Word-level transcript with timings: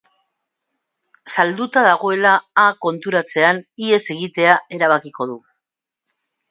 Salduta 1.33 1.83
dagoela 1.89 2.33
Â 2.63 2.65
konturatzean, 2.87 3.63
ihes 3.87 4.03
egitea 4.19 4.59
erabakiko 4.81 5.31
du. 5.35 5.43